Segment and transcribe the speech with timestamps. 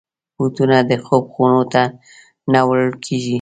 [0.35, 1.83] بوټونه د خوب خونو ته
[2.51, 3.29] نه وړل کېږي.